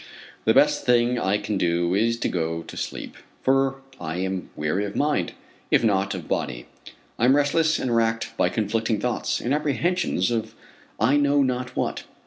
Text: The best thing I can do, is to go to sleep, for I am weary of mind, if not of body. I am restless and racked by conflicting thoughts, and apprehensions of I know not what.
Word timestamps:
The 0.45 0.55
best 0.55 0.83
thing 0.83 1.19
I 1.19 1.37
can 1.37 1.59
do, 1.59 1.93
is 1.93 2.17
to 2.21 2.27
go 2.27 2.63
to 2.63 2.75
sleep, 2.75 3.15
for 3.43 3.83
I 3.99 4.17
am 4.17 4.49
weary 4.55 4.83
of 4.85 4.95
mind, 4.95 5.33
if 5.69 5.83
not 5.83 6.15
of 6.15 6.27
body. 6.27 6.65
I 7.19 7.25
am 7.25 7.35
restless 7.35 7.77
and 7.77 7.95
racked 7.95 8.35
by 8.35 8.49
conflicting 8.49 8.99
thoughts, 8.99 9.39
and 9.39 9.53
apprehensions 9.53 10.31
of 10.31 10.55
I 10.99 11.17
know 11.17 11.43
not 11.43 11.75
what. 11.75 12.05